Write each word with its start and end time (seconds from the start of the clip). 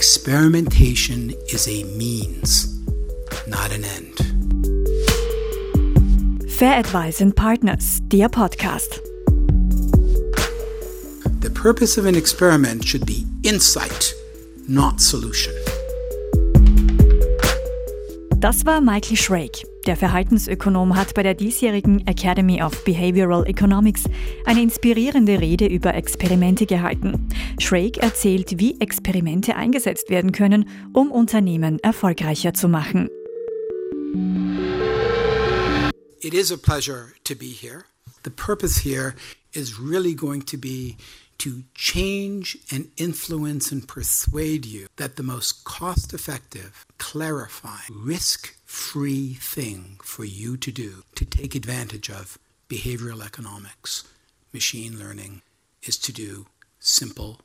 Experimentation 0.00 1.34
is 1.52 1.68
a 1.68 1.84
means, 1.98 2.80
not 3.46 3.70
an 3.70 3.84
end. 3.84 4.16
FehrAdvice 6.48 7.20
and 7.20 7.36
Partners, 7.36 8.00
der 8.08 8.30
Podcast. 8.30 8.98
The 11.42 11.50
purpose 11.50 11.98
of 11.98 12.06
an 12.06 12.14
experiment 12.14 12.82
should 12.82 13.04
be 13.04 13.26
insight, 13.42 14.14
not 14.66 15.02
solution. 15.02 15.52
Das 18.38 18.64
war 18.64 18.80
Michael 18.80 19.18
Schrage. 19.18 19.66
Der 19.90 19.96
Verhaltensökonom 19.96 20.94
hat 20.94 21.14
bei 21.14 21.24
der 21.24 21.34
diesjährigen 21.34 22.06
Academy 22.06 22.62
of 22.62 22.84
Behavioral 22.84 23.44
Economics 23.48 24.04
eine 24.44 24.62
inspirierende 24.62 25.40
Rede 25.40 25.66
über 25.66 25.96
Experimente 25.96 26.64
gehalten. 26.64 27.28
Schrake 27.58 28.00
erzählt, 28.00 28.60
wie 28.60 28.80
Experimente 28.80 29.56
eingesetzt 29.56 30.08
werden 30.08 30.30
können, 30.30 30.68
um 30.92 31.10
Unternehmen 31.10 31.80
erfolgreicher 31.80 32.54
zu 32.54 32.68
machen. 32.68 33.08
It 36.20 36.34
is 36.34 36.52
a 36.52 36.56
pleasure 36.56 37.08
to 37.24 37.34
be 37.34 37.46
here. 37.46 37.82
The 38.22 38.30
purpose 38.30 38.88
here 38.88 39.14
is 39.54 39.80
really 39.80 40.14
going 40.14 40.46
to 40.46 40.56
be 40.56 40.94
to 41.40 41.64
change 41.74 42.58
and 42.70 42.90
influence 42.98 43.72
and 43.72 43.88
persuade 43.88 44.66
you 44.66 44.86
that 44.96 45.16
the 45.16 45.22
most 45.22 45.64
cost 45.64 46.12
effective, 46.12 46.84
clarifying, 46.98 47.90
risk 47.90 48.54
free 48.66 49.34
thing 49.34 49.98
for 50.02 50.24
you 50.24 50.56
to 50.58 50.70
do 50.70 51.02
to 51.14 51.24
take 51.24 51.54
advantage 51.54 52.10
of 52.10 52.38
behavioral 52.68 53.24
economics, 53.24 54.04
machine 54.52 54.98
learning, 54.98 55.40
is 55.82 55.96
to 55.96 56.12
do 56.12 56.46
simple, 56.78 57.40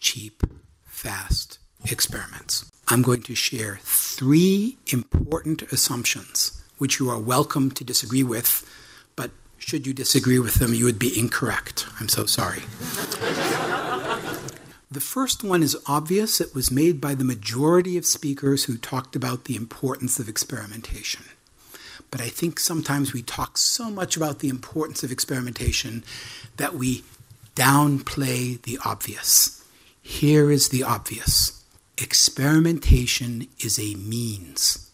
cheap, 0.00 0.42
fast 0.84 1.58
experiments. 1.90 2.70
I'm 2.88 3.02
going 3.02 3.22
to 3.22 3.34
share 3.34 3.78
three 3.82 4.78
important 4.92 5.60
assumptions, 5.72 6.62
which 6.78 6.98
you 6.98 7.10
are 7.10 7.18
welcome 7.18 7.70
to 7.72 7.84
disagree 7.84 8.22
with 8.22 8.64
should 9.58 9.86
you 9.86 9.94
disagree 9.94 10.38
with 10.38 10.54
them, 10.54 10.74
you 10.74 10.84
would 10.84 10.98
be 10.98 11.18
incorrect. 11.18 11.86
I'm 12.00 12.08
so 12.08 12.26
sorry. 12.26 12.60
the 14.90 15.00
first 15.00 15.42
one 15.42 15.62
is 15.62 15.76
obvious. 15.86 16.40
It 16.40 16.54
was 16.54 16.70
made 16.70 17.00
by 17.00 17.14
the 17.14 17.24
majority 17.24 17.96
of 17.96 18.06
speakers 18.06 18.64
who 18.64 18.76
talked 18.76 19.16
about 19.16 19.44
the 19.44 19.56
importance 19.56 20.18
of 20.18 20.28
experimentation. 20.28 21.24
But 22.10 22.20
I 22.20 22.28
think 22.28 22.60
sometimes 22.60 23.12
we 23.12 23.22
talk 23.22 23.58
so 23.58 23.90
much 23.90 24.16
about 24.16 24.38
the 24.38 24.48
importance 24.48 25.02
of 25.02 25.10
experimentation 25.10 26.04
that 26.56 26.74
we 26.74 27.04
downplay 27.54 28.62
the 28.62 28.78
obvious. 28.84 29.64
Here 30.02 30.50
is 30.50 30.68
the 30.68 30.84
obvious 30.84 31.64
experimentation 31.98 33.48
is 33.58 33.78
a 33.78 33.94
means, 33.94 34.90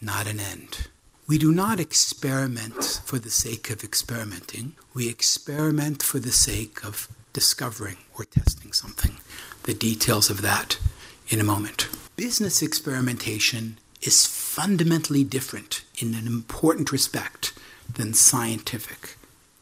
not 0.00 0.26
an 0.26 0.40
end. 0.40 0.88
We 1.30 1.38
do 1.38 1.52
not 1.52 1.78
experiment 1.78 3.02
for 3.04 3.20
the 3.20 3.30
sake 3.30 3.70
of 3.70 3.84
experimenting. 3.84 4.74
We 4.92 5.08
experiment 5.08 6.02
for 6.02 6.18
the 6.18 6.32
sake 6.32 6.84
of 6.84 7.06
discovering 7.32 7.98
or 8.18 8.24
testing 8.24 8.72
something. 8.72 9.18
The 9.62 9.72
details 9.72 10.28
of 10.28 10.42
that 10.42 10.80
in 11.28 11.38
a 11.38 11.44
moment. 11.44 11.88
Business 12.16 12.62
experimentation 12.62 13.78
is 14.02 14.26
fundamentally 14.26 15.22
different 15.22 15.84
in 16.02 16.14
an 16.14 16.26
important 16.26 16.90
respect 16.90 17.52
than 17.94 18.12
scientific 18.12 19.16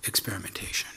experimentation. 0.05 0.89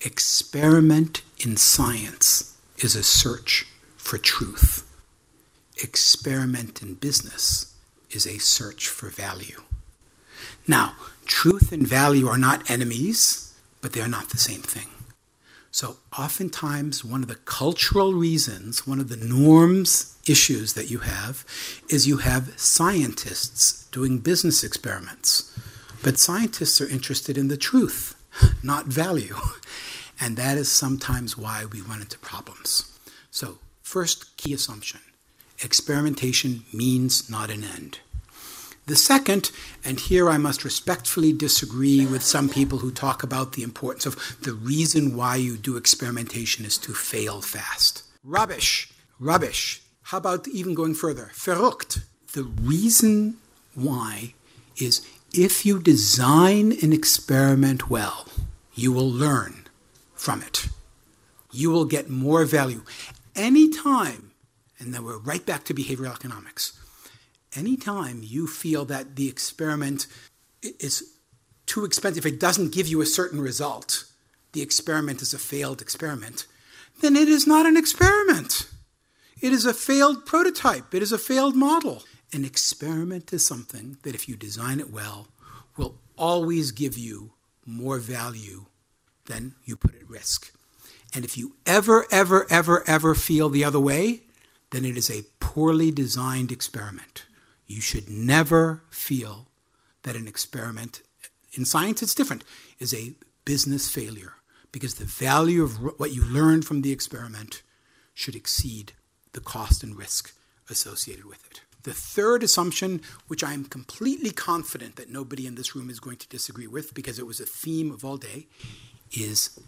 Experiment 0.00 1.20
in 1.40 1.58
science 1.58 2.56
is 2.78 2.96
a 2.96 3.02
search 3.02 3.66
for 3.98 4.16
truth. 4.16 4.90
Experiment 5.76 6.80
in 6.80 6.94
business 6.94 7.74
is 8.10 8.26
a 8.26 8.38
search 8.38 8.88
for 8.88 9.08
value. 9.08 9.62
Now, 10.66 10.94
truth 11.26 11.72
and 11.72 11.86
value 11.86 12.26
are 12.28 12.38
not 12.38 12.70
enemies, 12.70 13.54
but 13.80 13.92
they 13.92 14.00
are 14.00 14.08
not 14.08 14.30
the 14.30 14.38
same 14.38 14.62
thing. 14.62 14.88
So, 15.70 15.96
oftentimes, 16.18 17.04
one 17.04 17.22
of 17.22 17.28
the 17.28 17.34
cultural 17.34 18.14
reasons, 18.14 18.86
one 18.86 19.00
of 19.00 19.08
the 19.08 19.16
norms 19.16 20.16
issues 20.26 20.72
that 20.74 20.90
you 20.90 20.98
have, 21.00 21.44
is 21.88 22.06
you 22.06 22.18
have 22.18 22.58
scientists 22.58 23.86
doing 23.90 24.18
business 24.18 24.64
experiments. 24.64 25.56
But 26.02 26.18
scientists 26.18 26.80
are 26.80 26.88
interested 26.88 27.36
in 27.36 27.48
the 27.48 27.56
truth, 27.56 28.14
not 28.62 28.86
value. 28.86 29.36
And 30.20 30.36
that 30.36 30.58
is 30.58 30.68
sometimes 30.68 31.38
why 31.38 31.64
we 31.64 31.80
run 31.80 32.00
into 32.00 32.18
problems. 32.18 32.92
So, 33.30 33.58
first 33.82 34.36
key 34.36 34.52
assumption 34.52 35.00
experimentation 35.62 36.64
means 36.72 37.30
not 37.30 37.50
an 37.50 37.62
end. 37.62 38.00
The 38.88 38.96
second, 38.96 39.50
and 39.84 40.00
here 40.00 40.30
I 40.30 40.38
must 40.38 40.64
respectfully 40.64 41.34
disagree 41.34 42.06
with 42.06 42.22
some 42.22 42.48
people 42.48 42.78
who 42.78 42.90
talk 42.90 43.22
about 43.22 43.52
the 43.52 43.62
importance 43.62 44.06
of 44.06 44.16
the 44.40 44.54
reason 44.54 45.14
why 45.14 45.36
you 45.36 45.58
do 45.58 45.76
experimentation 45.76 46.64
is 46.64 46.78
to 46.78 46.94
fail 46.94 47.42
fast. 47.42 48.02
Rubbish, 48.24 48.90
rubbish. 49.20 49.82
How 50.04 50.16
about 50.16 50.48
even 50.48 50.72
going 50.72 50.94
further? 50.94 51.32
Verrückt. 51.34 52.00
The 52.32 52.44
reason 52.44 53.36
why 53.74 54.32
is 54.78 55.06
if 55.34 55.66
you 55.66 55.78
design 55.78 56.72
an 56.82 56.94
experiment 56.94 57.90
well, 57.90 58.26
you 58.74 58.90
will 58.90 59.10
learn 59.10 59.66
from 60.14 60.40
it. 60.40 60.66
You 61.52 61.68
will 61.70 61.84
get 61.84 62.08
more 62.08 62.46
value. 62.46 62.84
Anytime, 63.36 64.30
and 64.78 64.94
then 64.94 65.04
we're 65.04 65.18
right 65.18 65.44
back 65.44 65.64
to 65.64 65.74
behavioral 65.74 66.14
economics 66.14 66.72
anytime 67.54 68.20
you 68.22 68.46
feel 68.46 68.84
that 68.86 69.16
the 69.16 69.28
experiment 69.28 70.06
is 70.62 71.14
too 71.66 71.84
expensive, 71.84 72.24
if 72.24 72.32
it 72.32 72.40
doesn't 72.40 72.72
give 72.72 72.88
you 72.88 73.00
a 73.00 73.06
certain 73.06 73.40
result, 73.40 74.04
the 74.52 74.62
experiment 74.62 75.22
is 75.22 75.34
a 75.34 75.38
failed 75.38 75.80
experiment, 75.80 76.46
then 77.00 77.16
it 77.16 77.28
is 77.28 77.46
not 77.46 77.66
an 77.66 77.76
experiment. 77.76 78.68
It 79.40 79.52
is 79.52 79.66
a 79.66 79.74
failed 79.74 80.26
prototype, 80.26 80.94
it 80.94 81.02
is 81.02 81.12
a 81.12 81.18
failed 81.18 81.54
model. 81.54 82.02
An 82.32 82.44
experiment 82.44 83.32
is 83.32 83.46
something 83.46 83.96
that, 84.02 84.14
if 84.14 84.28
you 84.28 84.36
design 84.36 84.80
it 84.80 84.90
well, 84.90 85.28
will 85.76 85.94
always 86.16 86.72
give 86.72 86.98
you 86.98 87.32
more 87.64 87.98
value 87.98 88.66
than 89.26 89.54
you 89.64 89.76
put 89.76 89.94
at 89.94 90.08
risk. 90.08 90.52
And 91.14 91.24
if 91.24 91.38
you 91.38 91.54
ever, 91.64 92.06
ever, 92.10 92.46
ever, 92.50 92.84
ever 92.86 93.14
feel 93.14 93.48
the 93.48 93.64
other 93.64 93.80
way, 93.80 94.22
then 94.70 94.84
it 94.84 94.96
is 94.98 95.10
a 95.10 95.24
poorly 95.40 95.90
designed 95.90 96.52
experiment. 96.52 97.24
You 97.68 97.80
should 97.80 98.08
never 98.08 98.82
feel 98.90 99.46
that 100.02 100.16
an 100.16 100.26
experiment, 100.26 101.02
in 101.52 101.64
science 101.64 102.02
it's 102.02 102.14
different, 102.14 102.42
is 102.80 102.92
a 102.92 103.14
business 103.44 103.88
failure 103.90 104.32
because 104.72 104.94
the 104.94 105.04
value 105.04 105.62
of 105.62 106.00
what 106.00 106.12
you 106.14 106.24
learned 106.24 106.64
from 106.64 106.82
the 106.82 106.92
experiment 106.92 107.62
should 108.14 108.34
exceed 108.34 108.92
the 109.32 109.40
cost 109.40 109.82
and 109.82 109.96
risk 109.96 110.34
associated 110.70 111.26
with 111.26 111.44
it. 111.50 111.60
The 111.84 111.92
third 111.92 112.42
assumption, 112.42 113.02
which 113.28 113.44
I 113.44 113.52
am 113.52 113.64
completely 113.64 114.30
confident 114.30 114.96
that 114.96 115.10
nobody 115.10 115.46
in 115.46 115.54
this 115.54 115.76
room 115.76 115.88
is 115.90 116.00
going 116.00 116.16
to 116.16 116.28
disagree 116.28 116.66
with 116.66 116.94
because 116.94 117.18
it 117.18 117.26
was 117.26 117.38
a 117.38 117.46
theme 117.46 117.90
of 117.90 118.04
all 118.04 118.16
day, 118.16 118.46
is 119.12 119.58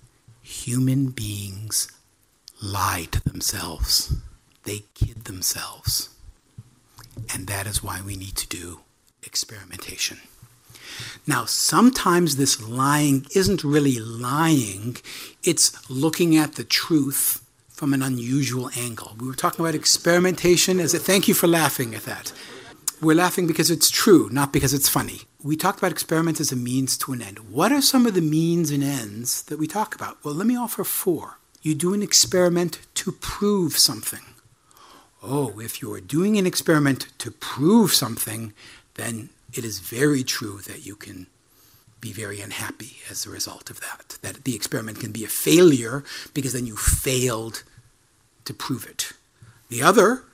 human 0.43 1.11
beings 1.11 1.91
lie 2.62 3.09
to 3.12 3.22
themselves. 3.22 4.15
They 4.65 4.84
kid 4.94 5.25
themselves. 5.25 6.11
And 7.32 7.47
that 7.47 7.66
is 7.66 7.82
why 7.82 8.00
we 8.04 8.16
need 8.16 8.36
to 8.36 8.48
do 8.48 8.81
experimentation. 9.22 10.19
Now, 11.26 11.44
sometimes 11.44 12.36
this 12.36 12.60
lying 12.60 13.26
isn't 13.34 13.64
really 13.64 13.98
lying, 13.98 14.97
it's 15.42 15.88
looking 15.91 16.36
at 16.36 16.54
the 16.54 16.64
truth 16.64 17.44
from 17.69 17.94
an 17.94 18.03
unusual 18.03 18.70
angle. 18.76 19.14
We 19.19 19.26
were 19.26 19.34
talking 19.34 19.64
about 19.64 19.75
experimentation 19.75 20.81
as 20.81 20.93
a 20.93 20.99
thank 20.99 21.28
you 21.28 21.34
for 21.34 21.46
laughing 21.46 21.94
at 21.94 22.02
that. 22.02 22.32
We're 23.00 23.17
laughing 23.17 23.46
because 23.46 23.70
it's 23.70 23.88
true, 23.88 24.28
not 24.31 24.52
because 24.52 24.75
it's 24.75 24.88
funny. 24.88 25.22
We 25.43 25.56
talked 25.56 25.78
about 25.78 25.93
experiments 25.93 26.40
as 26.40 26.52
a 26.52 26.56
means 26.56 26.99
to 26.99 27.12
an 27.12 27.22
end. 27.22 27.38
What 27.50 27.72
are 27.72 27.81
some 27.81 28.05
of 28.05 28.12
the 28.12 28.20
means 28.20 28.70
and 28.70 28.84
ends 28.84 29.43
that 29.44 29.58
we 29.58 29.67
talk 29.67 29.94
about? 29.94 30.22
Well, 30.22 30.34
let 30.34 30.46
me 30.46 30.56
offer 30.56 30.84
four. 30.84 31.38
You 31.62 31.75
do 31.75 31.94
an 31.94 32.02
experiment 32.02 32.81
to 32.96 33.12
prove 33.12 33.78
something 33.78 34.20
oh, 35.22 35.61
if 35.61 35.82
you 35.82 35.93
are 35.93 36.00
doing 36.00 36.37
an 36.37 36.46
experiment 36.46 37.08
to 37.19 37.31
prove 37.31 37.93
something, 37.93 38.52
then 38.94 39.31
it 39.52 39.64
is 39.64 39.78
very 39.81 40.22
true 40.22 40.58
that 40.67 40.87
you 40.87 40.96
can 40.96 41.26
be 42.00 42.12
very 42.12 42.40
unhappy 42.40 42.96
as 43.11 43.26
a 43.26 43.31
result 43.31 43.70
of 43.70 43.81
that. 43.81 44.19
That 44.22 44.44
the 44.44 44.55
experiment 44.55 45.00
can 45.00 45.12
be 45.12 45.25
a 45.25 45.28
failure 45.28 46.05
because 46.32 46.55
then 46.55 46.67
you 46.67 46.76
failed 46.76 47.62
to 48.44 48.55
prove 48.55 48.87
it. 48.87 49.12
The 49.69 49.82
other 49.82 50.25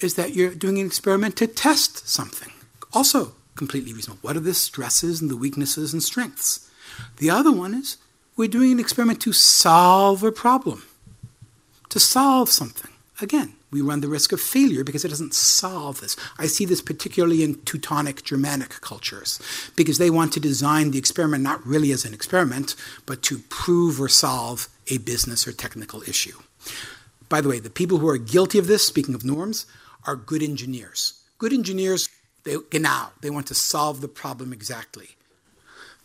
is 0.00 0.14
that 0.14 0.34
you're 0.34 0.54
doing 0.54 0.78
an 0.78 0.86
experiment 0.86 1.36
to 1.36 1.46
test 1.46 2.08
something. 2.08 2.52
Also 2.92 3.34
completely 3.56 3.92
reasonable. 3.92 4.20
What 4.22 4.36
are 4.36 4.40
the 4.40 4.54
stresses 4.54 5.20
and 5.20 5.30
the 5.30 5.36
weaknesses 5.36 5.92
and 5.92 6.02
strengths? 6.02 6.70
The 7.16 7.30
other 7.30 7.52
one 7.52 7.74
is 7.74 7.96
we're 8.36 8.48
doing 8.48 8.72
an 8.72 8.80
experiment 8.80 9.20
to 9.22 9.32
solve 9.32 10.22
a 10.22 10.32
problem, 10.32 10.84
to 11.88 12.00
solve 12.00 12.50
something. 12.50 12.90
Again, 13.20 13.54
we 13.74 13.80
run 13.80 14.00
the 14.00 14.08
risk 14.08 14.30
of 14.30 14.40
failure 14.40 14.84
because 14.84 15.04
it 15.04 15.08
doesn't 15.08 15.34
solve 15.34 16.00
this. 16.00 16.16
I 16.38 16.46
see 16.46 16.64
this 16.64 16.80
particularly 16.80 17.42
in 17.42 17.56
Teutonic 17.64 18.22
Germanic 18.22 18.80
cultures 18.80 19.40
because 19.74 19.98
they 19.98 20.10
want 20.10 20.32
to 20.34 20.40
design 20.40 20.92
the 20.92 20.98
experiment 20.98 21.42
not 21.42 21.66
really 21.66 21.90
as 21.90 22.04
an 22.04 22.14
experiment, 22.14 22.76
but 23.04 23.20
to 23.24 23.38
prove 23.48 24.00
or 24.00 24.08
solve 24.08 24.68
a 24.88 24.98
business 24.98 25.48
or 25.48 25.52
technical 25.52 26.02
issue. 26.02 26.38
By 27.28 27.40
the 27.40 27.48
way, 27.48 27.58
the 27.58 27.68
people 27.68 27.98
who 27.98 28.08
are 28.08 28.16
guilty 28.16 28.60
of 28.60 28.68
this, 28.68 28.86
speaking 28.86 29.16
of 29.16 29.24
norms, 29.24 29.66
are 30.06 30.14
good 30.14 30.42
engineers. 30.42 31.14
Good 31.38 31.52
engineers, 31.52 32.08
they, 32.44 32.54
genau, 32.70 33.08
they 33.22 33.30
want 33.30 33.48
to 33.48 33.54
solve 33.54 34.00
the 34.00 34.08
problem 34.08 34.52
exactly. 34.52 35.16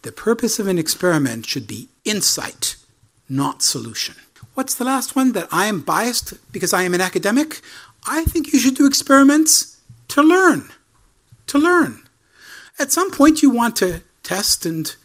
The 0.01 0.11
purpose 0.11 0.57
of 0.57 0.65
an 0.65 0.79
experiment 0.79 1.45
should 1.45 1.67
be 1.67 1.89
insight, 2.03 2.77
not 3.29 3.61
solution. 3.61 4.15
What's 4.55 4.75
the 4.75 4.83
last 4.83 5.15
one? 5.15 5.31
That 5.33 5.47
I 5.51 5.67
am 5.67 5.81
biased 5.81 6.33
because 6.51 6.73
I 6.73 6.83
am 6.83 6.93
an 6.93 7.01
academic? 7.01 7.61
I 8.07 8.25
think 8.25 8.51
you 8.51 8.59
should 8.59 8.75
do 8.75 8.87
experiments 8.87 9.79
to 10.09 10.21
learn. 10.21 10.69
To 11.47 11.57
learn. 11.57 12.03
At 12.77 12.91
some 12.91 13.11
point, 13.11 13.41
you 13.41 13.49
want 13.49 13.75
to 13.77 14.01
test 14.23 14.65
and 14.65 14.95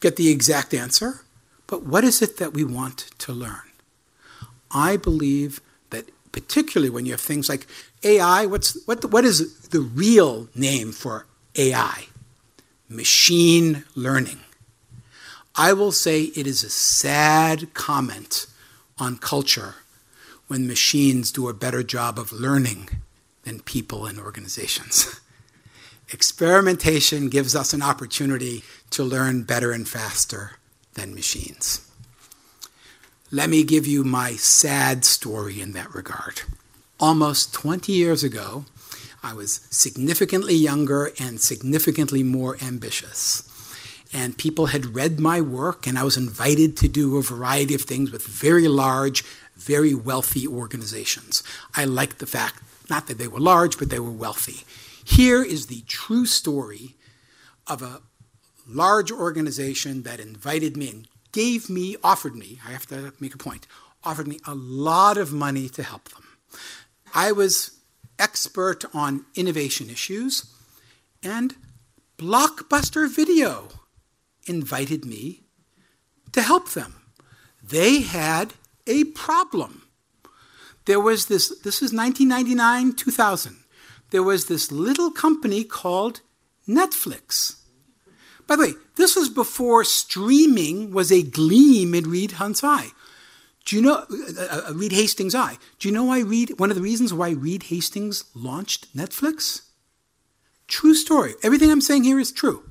get 0.00 0.16
the 0.16 0.28
exact 0.28 0.74
answer, 0.74 1.22
but 1.66 1.84
what 1.84 2.04
is 2.04 2.22
it 2.22 2.36
that 2.36 2.52
we 2.52 2.64
want 2.64 3.10
to 3.18 3.32
learn? 3.32 3.70
I 4.70 4.96
believe 4.96 5.60
that, 5.90 6.10
particularly 6.32 6.90
when 6.90 7.06
you 7.06 7.12
have 7.12 7.20
things 7.20 7.48
like 7.48 7.66
AI, 8.02 8.46
what's, 8.46 8.76
what, 8.86 9.04
what 9.06 9.24
is 9.24 9.68
the 9.68 9.80
real 9.80 10.48
name 10.54 10.92
for 10.92 11.26
AI? 11.56 12.06
Machine 12.88 13.84
learning. 13.94 14.40
I 15.58 15.72
will 15.72 15.92
say 15.92 16.24
it 16.24 16.46
is 16.46 16.62
a 16.62 16.68
sad 16.68 17.72
comment 17.72 18.46
on 18.98 19.16
culture 19.16 19.76
when 20.48 20.66
machines 20.66 21.32
do 21.32 21.48
a 21.48 21.54
better 21.54 21.82
job 21.82 22.18
of 22.18 22.30
learning 22.30 22.90
than 23.44 23.60
people 23.60 24.04
and 24.04 24.18
organizations. 24.18 25.18
Experimentation 26.12 27.30
gives 27.30 27.56
us 27.56 27.72
an 27.72 27.80
opportunity 27.80 28.64
to 28.90 29.02
learn 29.02 29.44
better 29.44 29.72
and 29.72 29.88
faster 29.88 30.52
than 30.92 31.14
machines. 31.14 31.80
Let 33.30 33.48
me 33.48 33.64
give 33.64 33.86
you 33.86 34.04
my 34.04 34.32
sad 34.32 35.06
story 35.06 35.60
in 35.60 35.72
that 35.72 35.92
regard. 35.94 36.42
Almost 37.00 37.54
20 37.54 37.92
years 37.92 38.22
ago, 38.22 38.66
I 39.22 39.32
was 39.32 39.66
significantly 39.70 40.54
younger 40.54 41.12
and 41.18 41.40
significantly 41.40 42.22
more 42.22 42.58
ambitious 42.62 43.45
and 44.12 44.38
people 44.38 44.66
had 44.66 44.94
read 44.94 45.18
my 45.18 45.40
work, 45.40 45.86
and 45.86 45.98
I 45.98 46.04
was 46.04 46.16
invited 46.16 46.76
to 46.78 46.88
do 46.88 47.16
a 47.16 47.22
variety 47.22 47.74
of 47.74 47.82
things 47.82 48.10
with 48.10 48.26
very 48.26 48.68
large, 48.68 49.24
very 49.56 49.94
wealthy 49.94 50.46
organizations. 50.46 51.42
I 51.74 51.84
liked 51.84 52.18
the 52.18 52.26
fact, 52.26 52.62
not 52.88 53.06
that 53.08 53.18
they 53.18 53.28
were 53.28 53.40
large, 53.40 53.78
but 53.78 53.90
they 53.90 53.98
were 53.98 54.10
wealthy. 54.10 54.64
Here 55.04 55.42
is 55.42 55.66
the 55.66 55.82
true 55.86 56.26
story 56.26 56.94
of 57.66 57.82
a 57.82 58.00
large 58.66 59.10
organization 59.10 60.02
that 60.02 60.20
invited 60.20 60.76
me 60.76 60.90
and 60.90 61.08
gave 61.32 61.68
me, 61.68 61.96
offered 62.02 62.34
me, 62.34 62.58
I 62.66 62.72
have 62.72 62.86
to 62.86 63.12
make 63.20 63.34
a 63.34 63.38
point, 63.38 63.66
offered 64.04 64.28
me 64.28 64.38
a 64.46 64.54
lot 64.54 65.16
of 65.18 65.32
money 65.32 65.68
to 65.70 65.82
help 65.82 66.08
them. 66.10 66.24
I 67.14 67.32
was 67.32 67.78
expert 68.18 68.84
on 68.94 69.26
innovation 69.34 69.90
issues 69.90 70.46
and 71.22 71.54
blockbuster 72.18 73.08
video 73.08 73.68
invited 74.46 75.04
me 75.04 75.42
to 76.32 76.42
help 76.42 76.70
them. 76.70 76.94
They 77.62 78.00
had 78.00 78.54
a 78.86 79.04
problem. 79.04 79.82
There 80.84 81.00
was 81.00 81.26
this, 81.26 81.48
this 81.48 81.82
is 81.82 81.92
1999, 81.92 82.94
2000. 82.94 83.56
There 84.10 84.22
was 84.22 84.46
this 84.46 84.70
little 84.70 85.10
company 85.10 85.64
called 85.64 86.20
Netflix. 86.68 87.56
By 88.46 88.54
the 88.56 88.62
way, 88.62 88.72
this 88.94 89.16
was 89.16 89.28
before 89.28 89.82
streaming 89.82 90.92
was 90.92 91.10
a 91.10 91.22
gleam 91.22 91.94
in 91.94 92.08
Reed 92.08 92.32
Hunt's 92.32 92.62
eye. 92.62 92.90
Do 93.64 93.74
you 93.74 93.82
know, 93.82 94.04
uh, 94.38 94.62
uh, 94.68 94.74
Reed 94.74 94.92
Hastings' 94.92 95.34
eye? 95.34 95.58
Do 95.80 95.88
you 95.88 95.94
know 95.94 96.04
why 96.04 96.20
Reed, 96.20 96.52
one 96.58 96.70
of 96.70 96.76
the 96.76 96.82
reasons 96.82 97.12
why 97.12 97.30
Reed 97.30 97.64
Hastings 97.64 98.24
launched 98.32 98.96
Netflix? 98.96 99.62
True 100.68 100.94
story. 100.94 101.34
Everything 101.42 101.72
I'm 101.72 101.80
saying 101.80 102.04
here 102.04 102.20
is 102.20 102.30
true 102.30 102.62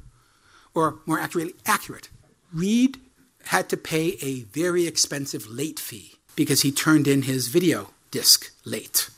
or 0.76 1.00
more 1.06 1.20
accurately, 1.20 1.56
accurate. 1.66 2.10
Reed 2.54 3.00
had 3.46 3.70
to 3.70 3.78
pay 3.78 4.18
a 4.22 4.42
very 4.44 4.86
expensive 4.86 5.48
late 5.48 5.80
fee 5.80 6.16
because 6.36 6.62
he 6.62 6.72
turned 6.72 7.08
in 7.08 7.24
his 7.24 7.48
video 7.48 7.92
disc 8.12 8.52
late. 8.66 9.10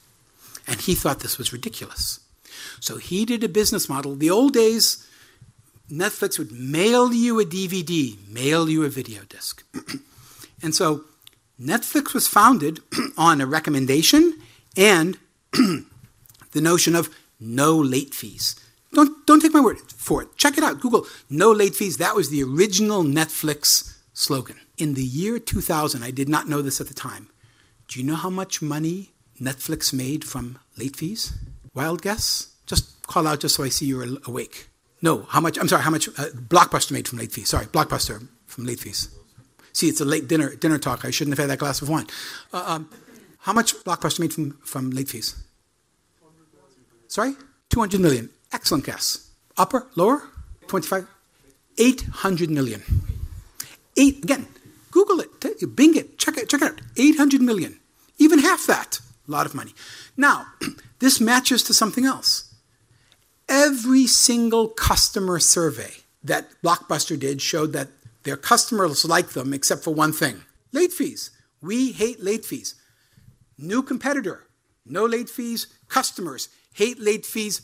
And 0.68 0.82
he 0.82 0.96
thought 0.96 1.20
this 1.20 1.38
was 1.38 1.54
ridiculous. 1.54 2.20
So 2.80 2.98
he 2.98 3.26
did 3.26 3.44
a 3.44 3.50
business 3.50 3.90
model. 3.90 4.16
The 4.16 4.30
old 4.30 4.54
days, 4.54 5.08
Netflix 5.90 6.38
would 6.38 6.52
mail 6.52 7.14
you 7.14 7.40
a 7.40 7.46
DVD, 7.46 8.18
mail 8.30 8.70
you 8.70 8.84
a 8.84 8.90
video 8.90 9.24
disc. 9.24 9.64
and 10.62 10.76
so 10.76 11.06
Netflix 11.60 12.14
was 12.14 12.28
founded 12.28 12.80
on 13.18 13.42
a 13.42 13.46
recommendation 13.46 14.40
and 14.76 15.18
the 15.52 15.86
notion 16.62 16.96
of 16.96 17.10
no 17.40 17.76
late 17.78 18.14
fees. 18.14 18.56
Don't, 18.94 19.26
don't 19.26 19.42
take 19.42 19.54
my 19.54 19.62
word 19.62 19.80
for 19.96 20.22
it. 20.24 20.36
Check 20.38 20.58
it 20.58 20.64
out. 20.64 20.80
Google 20.80 21.06
no 21.30 21.52
late 21.52 21.76
fees. 21.76 21.98
That 21.98 22.16
was 22.16 22.30
the 22.30 22.44
original 22.44 23.04
Netflix 23.04 23.98
slogan. 24.14 24.56
In 24.78 24.94
the 24.94 25.04
year 25.04 25.40
2000, 25.40 26.04
I 26.04 26.12
did 26.12 26.30
not 26.30 26.48
know 26.48 26.62
this 26.62 26.80
at 26.80 26.88
the 26.88 26.94
time. 26.94 27.30
Do 27.88 28.00
you 28.00 28.06
know 28.06 28.16
how 28.16 28.30
much 28.30 28.62
money 28.62 29.14
Netflix 29.40 29.94
made 29.94 30.24
from 30.24 30.60
late 30.78 30.96
fees? 30.96 31.34
Wild 31.74 32.02
guess? 32.02 32.54
Just 32.66 33.06
call 33.08 33.28
out 33.28 33.40
just 33.40 33.56
so 33.56 33.64
I 33.64 33.70
see 33.70 33.86
you're 33.86 34.06
awake. 34.26 34.70
No, 35.02 35.24
how 35.30 35.40
much? 35.40 35.58
I'm 35.60 35.68
sorry, 35.68 35.84
how 35.84 35.92
much 35.92 36.08
uh, 36.10 36.30
Blockbuster 36.34 36.92
made 36.92 37.08
from 37.08 37.20
late 37.20 37.32
fees? 37.32 37.50
Sorry, 37.50 37.66
Blockbuster 37.66 38.28
from 38.46 38.66
late 38.66 38.80
fees. 38.80 39.10
See, 39.74 39.88
it's 39.88 40.02
a 40.02 40.06
late 40.06 40.28
dinner 40.28 40.56
dinner 40.56 40.80
talk. 40.80 41.06
I 41.06 41.12
shouldn't 41.12 41.38
have 41.38 41.44
had 41.44 41.52
that 41.52 41.60
glass 41.60 41.82
of 41.82 41.90
wine. 41.90 42.08
Uh, 42.52 42.64
um, 42.66 42.90
how 43.40 43.54
much 43.54 43.76
Blockbuster 43.84 44.20
made 44.22 44.34
from, 44.34 44.58
from 44.64 44.90
late 44.90 45.10
fees? 45.10 45.36
Sorry? 47.08 47.36
200 47.70 48.02
million. 48.02 48.30
Excellent 48.52 48.86
guess. 48.86 49.30
Upper, 49.58 49.88
lower? 49.96 50.24
25? 50.68 51.08
800 51.78 52.50
million. 52.50 52.84
Eight, 53.96 54.24
again, 54.24 54.48
Google 54.92 55.20
it, 55.20 55.76
Bing 55.76 55.96
it, 55.96 56.18
check 56.18 56.38
it, 56.38 56.50
check 56.50 56.62
it 56.62 56.72
out. 56.72 56.82
800 56.98 57.42
million. 57.42 57.80
Even 58.18 58.40
half 58.40 58.66
that. 58.68 59.00
A 59.28 59.32
lot 59.32 59.46
of 59.46 59.54
money. 59.54 59.74
Now, 60.16 60.48
this 61.00 61.20
matches 61.20 61.64
to 61.64 61.74
something 61.74 62.06
else. 62.06 62.54
Every 63.50 64.08
single 64.08 64.68
customer 64.68 65.40
survey 65.40 65.92
that 66.24 66.50
Blockbuster 66.64 67.20
did 67.20 67.42
showed 67.42 67.74
that 67.74 67.90
their 68.24 68.38
customers 68.38 69.06
like 69.06 69.30
them 69.30 69.54
except 69.54 69.84
for 69.84 69.94
one 69.94 70.12
thing 70.12 70.42
late 70.74 70.92
fees. 70.92 71.32
We 71.62 71.92
hate 71.92 72.22
late 72.22 72.46
fees. 72.46 72.76
New 73.58 73.82
competitor, 73.82 74.48
no 74.86 75.06
late 75.06 75.30
fees. 75.30 75.68
Customers 75.88 76.50
hate 76.74 77.00
late 77.00 77.26
fees. 77.26 77.62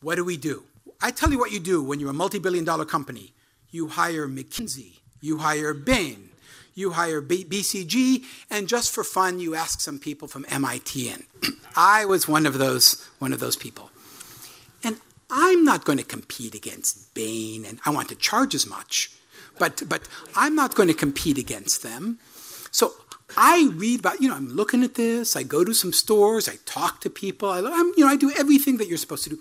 What 0.00 0.16
do 0.16 0.24
we 0.24 0.36
do? 0.36 0.64
I 1.00 1.10
tell 1.10 1.30
you 1.30 1.38
what 1.38 1.52
you 1.52 1.60
do 1.60 1.82
when 1.82 2.00
you're 2.00 2.10
a 2.10 2.14
multi 2.14 2.38
billion 2.38 2.64
dollar 2.64 2.84
company. 2.84 3.32
You 3.70 3.88
hire 3.88 4.26
McKinsey, 4.26 4.98
you 5.20 5.38
hire 5.38 5.74
Bain, 5.74 6.30
you 6.74 6.92
hire 6.92 7.20
B- 7.20 7.44
BCG, 7.44 8.24
and 8.50 8.68
just 8.68 8.94
for 8.94 9.04
fun, 9.04 9.40
you 9.40 9.54
ask 9.54 9.80
some 9.80 9.98
people 9.98 10.28
from 10.28 10.46
MIT 10.48 11.08
in. 11.08 11.24
I 11.76 12.04
was 12.04 12.26
one 12.26 12.46
of 12.46 12.58
those, 12.58 13.06
one 13.18 13.32
of 13.32 13.40
those 13.40 13.56
people. 13.56 13.90
And 14.82 14.98
I'm 15.28 15.64
not 15.64 15.84
going 15.84 15.98
to 15.98 16.04
compete 16.04 16.54
against 16.54 17.12
Bain, 17.14 17.64
and 17.66 17.80
I 17.84 17.90
want 17.90 18.08
to 18.08 18.14
charge 18.14 18.54
as 18.54 18.66
much, 18.66 19.10
but, 19.58 19.82
but 19.88 20.08
I'm 20.34 20.54
not 20.54 20.74
going 20.74 20.88
to 20.88 20.94
compete 20.94 21.36
against 21.36 21.82
them. 21.82 22.18
So 22.70 22.92
I 23.36 23.70
read 23.74 24.00
about, 24.00 24.22
you 24.22 24.28
know, 24.28 24.36
I'm 24.36 24.48
looking 24.48 24.82
at 24.82 24.94
this, 24.94 25.36
I 25.36 25.42
go 25.42 25.64
to 25.64 25.74
some 25.74 25.92
stores, 25.92 26.48
I 26.48 26.56
talk 26.64 27.00
to 27.02 27.10
people, 27.10 27.50
I, 27.50 27.58
I'm, 27.58 27.92
you 27.96 28.04
know, 28.04 28.08
I 28.08 28.16
do 28.16 28.32
everything 28.38 28.78
that 28.78 28.88
you're 28.88 28.98
supposed 28.98 29.24
to 29.24 29.30
do. 29.30 29.40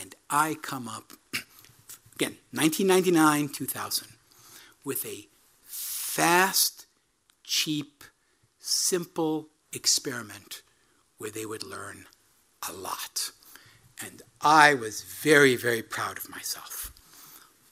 And 0.00 0.14
I 0.30 0.54
come 0.54 0.88
up, 0.88 1.12
again, 2.14 2.36
1999, 2.52 3.48
2000, 3.48 4.08
with 4.84 5.04
a 5.06 5.28
fast, 5.62 6.86
cheap, 7.44 8.04
simple 8.58 9.48
experiment 9.72 10.62
where 11.18 11.30
they 11.30 11.46
would 11.46 11.62
learn 11.62 12.06
a 12.68 12.72
lot. 12.72 13.30
And 14.04 14.22
I 14.40 14.74
was 14.74 15.02
very, 15.02 15.56
very 15.56 15.82
proud 15.82 16.18
of 16.18 16.28
myself. 16.28 16.92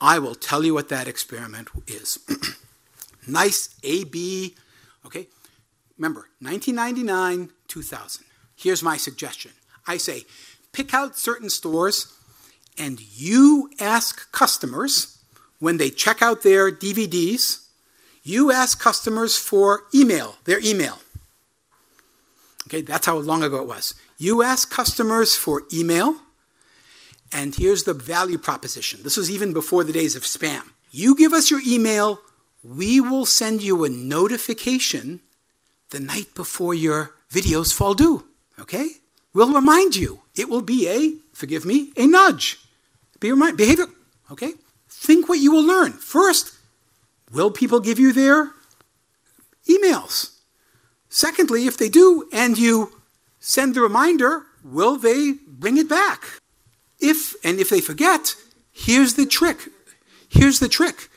I 0.01 0.19
will 0.19 0.35
tell 0.35 0.65
you 0.65 0.73
what 0.75 0.89
that 0.89 1.09
experiment 1.09 1.69
is. 1.87 2.19
nice 3.27 3.75
AB, 3.83 4.55
okay? 5.05 5.29
Remember, 5.99 6.29
1999, 6.41 7.51
2000. 7.69 8.25
Here's 8.57 8.83
my 8.83 8.97
suggestion. 8.97 9.53
I 9.87 9.97
say, 9.97 10.25
pick 10.73 10.95
out 10.95 11.19
certain 11.19 11.51
stores 11.51 12.13
and 12.79 13.01
you 13.01 13.71
ask 13.81 14.31
customers 14.33 15.19
when 15.59 15.77
they 15.77 15.91
check 15.91 16.23
out 16.23 16.43
their 16.43 16.73
DVDs, 16.73 17.67
you 18.23 18.51
ask 18.51 18.81
customers 18.81 19.37
for 19.37 19.83
email, 19.95 20.37
their 20.45 20.61
email. 20.61 20.99
Okay, 22.67 22.83
that's 22.83 23.07
how 23.07 23.19
long 23.19 23.43
ago 23.43 23.59
it 23.59 23.69
was. 23.69 23.95
You 24.19 24.43
ask 24.43 24.71
customers 24.71 25.37
for 25.37 25.63
email, 25.73 26.17
and 27.33 27.55
here's 27.55 27.85
the 27.85 27.95
value 27.95 28.39
proposition. 28.39 29.01
This 29.03 29.17
was 29.17 29.31
even 29.31 29.53
before 29.53 29.85
the 29.85 29.93
days 29.93 30.17
of 30.17 30.23
spam. 30.23 30.63
You 30.91 31.15
give 31.15 31.33
us 31.33 31.51
your 31.51 31.61
email, 31.67 32.21
we 32.63 33.01
will 33.01 33.27
send 33.27 33.63
you 33.63 33.85
a 33.85 33.89
notification 33.89 35.21
the 35.91 36.01
night 36.01 36.35
before 36.35 36.75
your 36.75 37.15
videos 37.31 37.73
fall 37.73 37.95
due. 37.95 38.25
Okay? 38.59 38.91
We'll 39.33 39.53
remind 39.53 39.97
you. 39.97 40.21
It 40.41 40.49
will 40.49 40.63
be 40.63 40.89
a, 40.89 41.17
forgive 41.35 41.67
me, 41.67 41.93
a 41.99 42.07
nudge. 42.07 42.59
Be 43.21 43.31
remind, 43.31 43.59
behavior. 43.59 43.89
Okay? 44.31 44.55
Think 44.89 45.29
what 45.29 45.39
you 45.39 45.53
will 45.53 45.63
learn. 45.63 45.93
First, 45.93 46.55
will 47.31 47.51
people 47.51 47.79
give 47.79 47.99
you 47.99 48.11
their 48.15 48.53
emails? 49.69 50.39
Secondly, 51.11 51.67
if 51.67 51.77
they 51.77 51.91
do 51.91 52.27
and 52.33 52.57
you 52.57 53.03
send 53.39 53.75
the 53.75 53.83
reminder, 53.83 54.47
will 54.65 54.97
they 54.97 55.35
bring 55.47 55.77
it 55.77 55.91
back? 55.91 56.41
If 56.99 57.35
and 57.45 57.61
if 57.61 57.69
they 57.69 57.83
forget, 57.83 58.35
here's 58.73 59.15
the 59.15 59.27
trick. 59.27 59.69
Here's 60.31 60.59
the 60.59 60.69
trick. 60.69 61.11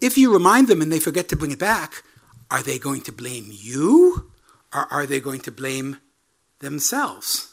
If 0.00 0.18
you 0.18 0.32
remind 0.32 0.66
them 0.66 0.82
and 0.82 0.90
they 0.90 0.98
forget 0.98 1.28
to 1.28 1.36
bring 1.36 1.52
it 1.52 1.58
back, 1.60 2.02
are 2.50 2.62
they 2.62 2.80
going 2.80 3.02
to 3.02 3.12
blame 3.12 3.46
you 3.48 4.32
or 4.74 4.92
are 4.92 5.06
they 5.06 5.20
going 5.20 5.40
to 5.42 5.52
blame 5.52 5.98
themselves? 6.58 7.49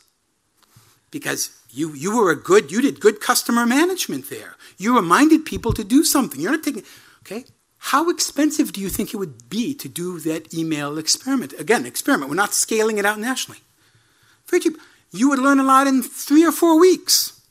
Because 1.12 1.58
you, 1.70 1.94
you 1.94 2.16
were 2.16 2.32
a 2.32 2.36
good, 2.36 2.72
you 2.72 2.82
did 2.82 3.00
good 3.00 3.22
customer 3.22 3.66
management 3.66 4.30
there. 4.30 4.56
You 4.78 4.96
reminded 4.96 5.46
people 5.46 5.74
to 5.74 5.84
do 5.84 6.04
something. 6.04 6.40
You're 6.40 6.52
not 6.52 6.64
taking, 6.64 6.84
okay? 7.22 7.46
How 7.78 8.10
expensive 8.10 8.74
do 8.74 8.82
you 8.82 8.90
think 8.90 9.14
it 9.14 9.18
would 9.18 9.50
be 9.50 9.74
to 9.76 9.88
do 9.88 10.20
that 10.20 10.54
email 10.54 10.98
experiment? 10.98 11.54
Again, 11.60 11.86
experiment. 11.86 12.30
We're 12.30 12.36
not 12.36 12.54
scaling 12.54 12.98
it 12.98 13.06
out 13.06 13.20
nationally. 13.20 13.62
Very 14.48 14.62
cheap. 14.62 14.78
You 15.12 15.30
would 15.30 15.40
learn 15.40 15.60
a 15.60 15.64
lot 15.64 15.88
in 15.88 16.04
three 16.04 16.46
or 16.46 16.52
four 16.52 16.80
weeks. 16.80 17.42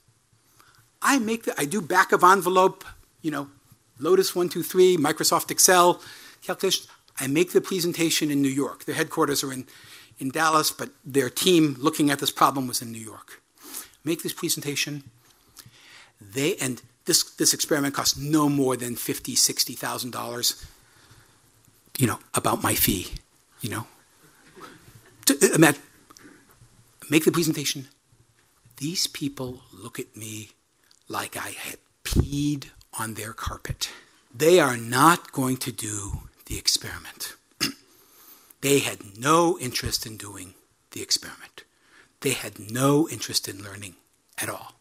I 1.01 1.19
make 1.19 1.45
the, 1.45 1.59
I 1.59 1.65
do 1.65 1.81
back 1.81 2.13
of 2.13 2.25
envelope, 2.25 2.85
you 3.23 3.31
know, 3.31 3.49
Lotus 3.99 4.35
123, 4.35 4.97
Microsoft 4.99 5.51
Excel 5.51 6.03
calculations. 6.43 6.89
I 7.19 7.29
make 7.29 7.53
the 7.53 7.61
presentation 7.61 8.31
in 8.31 8.43
New 8.43 8.49
York. 8.49 8.85
Their 8.85 8.95
headquarters 8.95 9.43
are 9.43 9.53
in, 9.53 9.67
in 10.19 10.31
Dallas, 10.31 10.71
but 10.71 10.91
their 11.05 11.31
team 11.31 11.77
looking 11.79 12.11
at 12.11 12.19
this 12.19 12.31
problem 12.31 12.67
was 12.67 12.83
in 12.83 12.93
New 12.93 13.01
York. 13.01 13.41
Make 14.07 14.23
this 14.23 14.33
presentation. 14.33 15.03
They 16.21 16.55
and 16.57 16.81
this 17.07 17.25
this 17.25 17.53
experiment 17.53 17.93
cost 17.93 18.17
no 18.17 18.49
more 18.49 18.77
than 18.77 18.95
fifty, 18.95 19.35
sixty 19.35 19.75
thousand 19.75 20.13
dollars. 20.13 20.65
You 21.99 22.07
know 22.07 22.21
about 22.33 22.63
my 22.63 22.77
fee. 22.77 23.09
You 23.61 23.71
know, 23.71 23.87
to, 25.25 25.35
uh, 25.55 25.73
make 27.11 27.25
the 27.25 27.33
presentation. 27.33 27.89
These 28.77 29.09
people 29.09 29.63
look 29.73 29.99
at 29.99 30.17
me 30.17 30.51
like 31.09 31.37
I 31.37 31.49
had 31.49 31.79
peed 32.05 32.67
on 33.01 33.15
their 33.15 33.33
carpet. 33.33 33.91
They 34.33 34.61
are 34.61 34.77
not 34.77 35.33
going 35.33 35.57
to 35.59 35.73
do 35.73 36.29
the 36.45 36.59
experiment. 36.59 37.35
they 38.61 38.79
had 38.79 39.19
no 39.19 39.59
interest 39.59 40.07
in 40.07 40.17
doing 40.17 40.55
the 40.93 41.03
experiment. 41.03 41.65
They 42.20 42.30
had 42.30 42.58
no 42.58 43.08
interest 43.08 43.49
in 43.49 43.62
learning 43.62 43.96
at 44.38 44.49
all. 44.49 44.73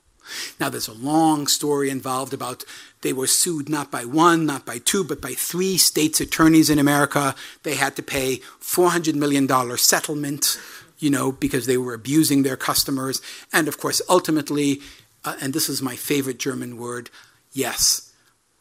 Now, 0.59 0.69
there's 0.69 0.87
a 0.87 0.93
long 0.93 1.47
story 1.47 1.89
involved 1.89 2.33
about 2.33 2.63
they 3.01 3.13
were 3.13 3.27
sued 3.27 3.69
not 3.69 3.91
by 3.91 4.05
one, 4.05 4.45
not 4.45 4.65
by 4.65 4.79
two, 4.79 5.03
but 5.03 5.21
by 5.21 5.33
three 5.33 5.77
states' 5.77 6.19
attorneys 6.19 6.69
in 6.69 6.79
America. 6.79 7.35
They 7.63 7.75
had 7.75 7.95
to 7.97 8.03
pay 8.03 8.37
$400 8.59 9.13
million 9.15 9.47
settlement, 9.77 10.59
you 10.97 11.09
know, 11.11 11.31
because 11.31 11.67
they 11.67 11.77
were 11.77 11.93
abusing 11.93 12.41
their 12.41 12.57
customers. 12.57 13.21
And 13.53 13.67
of 13.67 13.77
course, 13.77 14.01
ultimately, 14.09 14.81
uh, 15.23 15.35
and 15.39 15.53
this 15.53 15.69
is 15.69 15.81
my 15.81 15.95
favorite 15.95 16.39
German 16.39 16.77
word, 16.77 17.11
yes, 17.51 18.11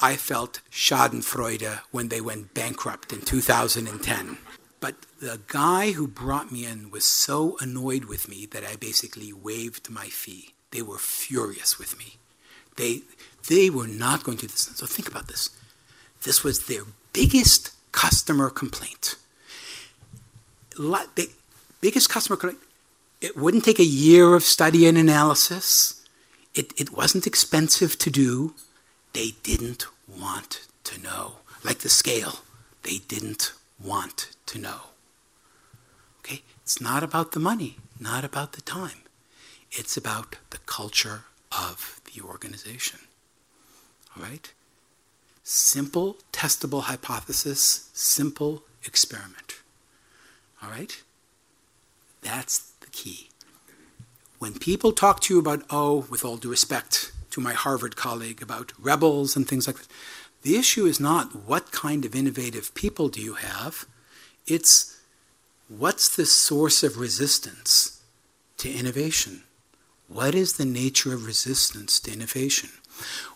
I 0.00 0.16
felt 0.16 0.60
Schadenfreude 0.70 1.80
when 1.90 2.08
they 2.08 2.20
went 2.20 2.52
bankrupt 2.52 3.12
in 3.12 3.22
2010. 3.22 4.36
But 4.84 4.96
the 5.18 5.40
guy 5.46 5.92
who 5.92 6.06
brought 6.06 6.52
me 6.52 6.66
in 6.66 6.90
was 6.90 7.06
so 7.06 7.56
annoyed 7.58 8.04
with 8.04 8.28
me 8.28 8.44
that 8.52 8.64
I 8.66 8.76
basically 8.76 9.32
waived 9.32 9.88
my 9.88 10.08
fee. 10.08 10.52
They 10.72 10.82
were 10.82 10.98
furious 10.98 11.78
with 11.78 11.98
me. 11.98 12.16
They, 12.76 13.00
they 13.48 13.70
were 13.70 13.86
not 13.86 14.24
going 14.24 14.36
to 14.36 14.46
do 14.46 14.52
this. 14.52 14.70
So 14.74 14.84
think 14.84 15.08
about 15.08 15.26
this. 15.26 15.48
This 16.24 16.44
was 16.44 16.66
their 16.66 16.82
biggest 17.14 17.70
customer 17.92 18.50
complaint. 18.50 19.16
The 20.76 21.30
biggest 21.80 22.10
customer 22.10 22.36
complaint. 22.36 22.62
It 23.22 23.38
wouldn't 23.38 23.64
take 23.64 23.78
a 23.78 23.84
year 23.84 24.34
of 24.34 24.42
study 24.42 24.86
and 24.86 24.98
analysis. 24.98 26.04
It, 26.54 26.74
it 26.78 26.94
wasn't 26.94 27.26
expensive 27.26 27.96
to 28.00 28.10
do. 28.10 28.52
They 29.14 29.30
didn't 29.42 29.86
want 30.06 30.66
to 30.84 31.00
know. 31.00 31.36
Like 31.64 31.78
the 31.78 31.88
scale, 31.88 32.40
they 32.82 32.98
didn't 33.08 33.54
want 33.82 34.30
to 34.46 34.58
know. 34.58 34.80
Okay? 36.20 36.42
It's 36.62 36.80
not 36.80 37.02
about 37.02 37.32
the 37.32 37.40
money, 37.40 37.76
not 38.00 38.24
about 38.24 38.52
the 38.52 38.62
time. 38.62 39.02
It's 39.72 39.96
about 39.96 40.36
the 40.50 40.58
culture 40.58 41.22
of 41.52 42.00
the 42.12 42.22
organization. 42.22 43.00
All 44.16 44.22
right? 44.22 44.52
Simple, 45.42 46.16
testable 46.32 46.82
hypothesis, 46.82 47.90
simple 47.92 48.62
experiment. 48.84 49.60
All 50.62 50.70
right? 50.70 51.02
That's 52.22 52.70
the 52.80 52.90
key. 52.90 53.28
When 54.38 54.58
people 54.58 54.92
talk 54.92 55.20
to 55.22 55.34
you 55.34 55.40
about, 55.40 55.64
oh, 55.70 56.06
with 56.10 56.24
all 56.24 56.36
due 56.36 56.50
respect, 56.50 57.12
to 57.34 57.40
my 57.40 57.52
Harvard 57.52 57.96
colleague 57.96 58.40
about 58.40 58.72
rebels 58.78 59.34
and 59.34 59.48
things 59.48 59.66
like 59.66 59.76
that. 59.76 59.88
The 60.44 60.56
issue 60.56 60.84
is 60.84 61.00
not 61.00 61.46
what 61.46 61.72
kind 61.72 62.04
of 62.04 62.14
innovative 62.14 62.74
people 62.74 63.08
do 63.08 63.20
you 63.20 63.34
have, 63.34 63.86
it's 64.46 65.00
what's 65.68 66.14
the 66.14 66.26
source 66.26 66.82
of 66.82 66.98
resistance 66.98 68.02
to 68.58 68.70
innovation? 68.70 69.44
What 70.06 70.34
is 70.34 70.52
the 70.52 70.66
nature 70.66 71.14
of 71.14 71.24
resistance 71.24 71.98
to 72.00 72.12
innovation? 72.12 72.68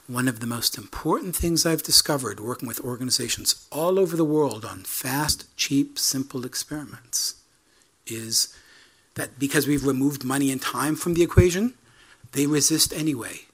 One 0.07 0.29
of 0.29 0.41
the 0.41 0.47
most 0.47 0.77
important 0.77 1.35
things 1.35 1.65
I've 1.65 1.83
discovered 1.83 2.41
working 2.41 2.69
with 2.69 2.81
organizations 2.81 3.67
all 3.73 3.99
over 3.99 4.15
the 4.15 4.23
world 4.25 4.67
on 4.67 4.81
fast, 4.81 5.47
cheap, 5.57 5.99
simple 5.99 6.45
experiments 6.45 7.37
is 8.07 8.55
that 9.15 9.39
because 9.39 9.67
we've 9.67 9.87
removed 9.87 10.25
money 10.25 10.53
and 10.53 10.61
time 10.61 10.95
from 10.95 11.15
the 11.15 11.23
equation, 11.23 11.73
they 12.33 12.47
resist 12.47 12.93
anyway. 12.93 13.48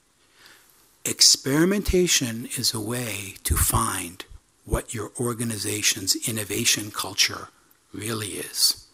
Experimentation 1.07 2.49
is 2.57 2.73
a 2.73 2.81
way 2.81 3.35
to 3.45 3.57
find 3.57 4.25
what 4.65 4.95
your 4.95 5.13
organization's 5.21 6.17
innovation 6.27 6.91
culture 6.91 7.49
really 7.93 8.29
is. 8.29 8.87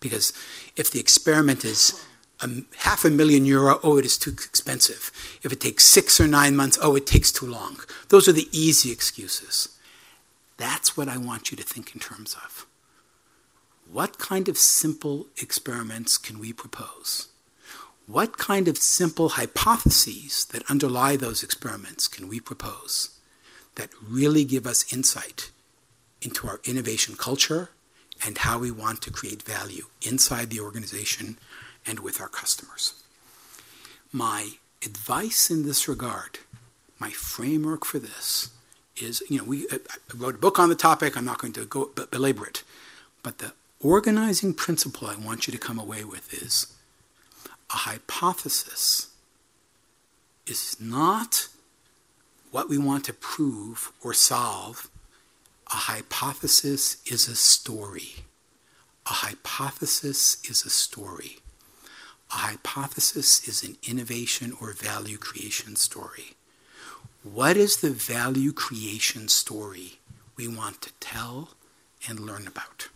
Because 0.00 0.32
if 0.76 0.90
the 0.90 0.98
experiment 0.98 1.66
is 1.66 2.02
a 2.40 2.48
half 2.78 3.04
a 3.04 3.10
million 3.10 3.44
euro, 3.44 3.80
oh, 3.82 3.98
it 3.98 4.06
is 4.06 4.16
too 4.16 4.30
expensive. 4.30 5.10
If 5.42 5.52
it 5.52 5.60
takes 5.60 5.84
six 5.84 6.18
or 6.18 6.26
nine 6.26 6.56
months, 6.56 6.78
oh, 6.80 6.96
it 6.96 7.06
takes 7.06 7.30
too 7.30 7.46
long. 7.46 7.80
Those 8.08 8.28
are 8.28 8.32
the 8.32 8.48
easy 8.50 8.90
excuses. 8.90 9.68
That's 10.56 10.96
what 10.96 11.08
I 11.08 11.18
want 11.18 11.50
you 11.50 11.56
to 11.58 11.62
think 11.62 11.94
in 11.94 12.00
terms 12.00 12.34
of. 12.34 12.66
What 13.92 14.18
kind 14.18 14.48
of 14.48 14.56
simple 14.56 15.26
experiments 15.36 16.16
can 16.16 16.38
we 16.38 16.54
propose? 16.54 17.28
What 18.08 18.38
kind 18.38 18.68
of 18.68 18.78
simple 18.78 19.30
hypotheses 19.30 20.46
that 20.46 20.68
underlie 20.70 21.14
those 21.14 21.42
experiments 21.42 22.08
can 22.08 22.26
we 22.26 22.40
propose 22.40 23.10
that 23.74 23.90
really 24.02 24.44
give 24.44 24.66
us 24.66 24.90
insight 24.92 25.50
into 26.22 26.48
our 26.48 26.58
innovation 26.64 27.14
culture 27.16 27.68
and 28.24 28.38
how 28.38 28.58
we 28.58 28.70
want 28.70 29.02
to 29.02 29.10
create 29.10 29.42
value 29.42 29.84
inside 30.00 30.48
the 30.48 30.58
organization 30.58 31.38
and 31.86 32.00
with 32.00 32.18
our 32.18 32.28
customers? 32.28 32.94
My 34.10 34.52
advice 34.82 35.50
in 35.50 35.66
this 35.66 35.86
regard, 35.86 36.38
my 36.98 37.10
framework 37.10 37.84
for 37.84 37.98
this 37.98 38.48
is, 38.96 39.22
you 39.28 39.36
know, 39.36 39.44
we 39.44 39.66
I 39.70 39.78
wrote 40.16 40.36
a 40.36 40.38
book 40.38 40.58
on 40.58 40.70
the 40.70 40.74
topic. 40.74 41.14
I'm 41.14 41.26
not 41.26 41.38
going 41.38 41.52
to 41.52 41.66
go 41.66 41.90
belabor 42.10 42.46
it, 42.46 42.64
but 43.22 43.36
the 43.36 43.52
organizing 43.80 44.54
principle 44.54 45.08
I 45.08 45.16
want 45.16 45.46
you 45.46 45.52
to 45.52 45.58
come 45.58 45.78
away 45.78 46.04
with 46.04 46.32
is 46.32 46.74
a 47.72 47.76
hypothesis 47.76 49.08
is 50.46 50.76
not 50.80 51.48
what 52.50 52.68
we 52.68 52.78
want 52.78 53.04
to 53.04 53.12
prove 53.12 53.92
or 54.02 54.14
solve. 54.14 54.90
A 55.70 55.76
hypothesis 55.76 56.96
is 57.04 57.28
a 57.28 57.36
story. 57.36 58.24
A 59.06 59.12
hypothesis 59.12 60.38
is 60.48 60.64
a 60.64 60.70
story. 60.70 61.38
A 62.30 62.36
hypothesis 62.36 63.46
is 63.46 63.62
an 63.62 63.76
innovation 63.86 64.54
or 64.60 64.72
value 64.72 65.18
creation 65.18 65.76
story. 65.76 66.34
What 67.22 67.56
is 67.56 67.78
the 67.78 67.90
value 67.90 68.52
creation 68.52 69.28
story 69.28 69.98
we 70.36 70.48
want 70.48 70.80
to 70.82 70.92
tell 71.00 71.50
and 72.08 72.20
learn 72.20 72.46
about? 72.46 72.88